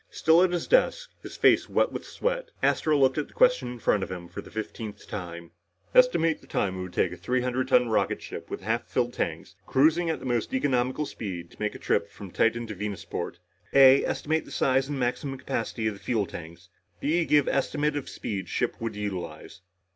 Still 0.09 0.41
at 0.41 0.49
his 0.51 0.65
desk, 0.65 1.11
his 1.21 1.37
face 1.37 1.69
wet 1.69 1.91
with 1.91 2.07
sweat, 2.07 2.49
Astro 2.63 2.97
looked 2.97 3.19
at 3.19 3.27
the 3.27 3.35
question 3.35 3.73
in 3.73 3.77
front 3.77 4.01
of 4.01 4.09
him 4.11 4.27
for 4.27 4.41
the 4.41 4.49
fifteenth 4.49 5.07
time."... 5.07 5.51
Estimate 5.93 6.41
the 6.41 6.47
time 6.47 6.75
it 6.75 6.81
would 6.81 6.93
take 6.93 7.11
a 7.11 7.15
300 7.17 7.67
ton 7.67 7.87
rocket 7.87 8.19
ship 8.19 8.49
with 8.49 8.61
half 8.61 8.87
filled 8.87 9.13
tanks, 9.13 9.53
cruising 9.67 10.09
at 10.09 10.19
the 10.19 10.25
most 10.25 10.55
economical 10.55 11.05
speed 11.05 11.51
to 11.51 11.59
make 11.61 11.75
a 11.75 11.77
trip 11.77 12.09
from 12.09 12.31
Titan 12.31 12.65
to 12.65 12.73
Venusport. 12.73 13.37
(a) 13.73 14.03
Estimate 14.03 14.51
size 14.51 14.89
and 14.89 14.97
maximum 14.99 15.37
capacity 15.37 15.85
of 15.85 16.01
fuel 16.01 16.25
tanks. 16.25 16.69
(b) 16.99 17.23
Give 17.23 17.47
estimate 17.47 17.95
of 17.95 18.09
speed 18.09 18.49
ship 18.49 18.81
would 18.81 18.95
utilize...." 18.95 19.61